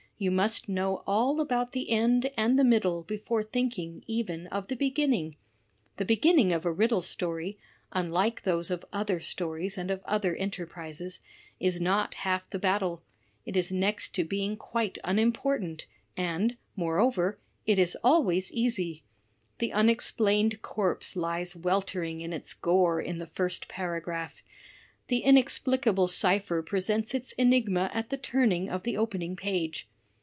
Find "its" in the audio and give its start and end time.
22.31-22.53, 27.15-27.31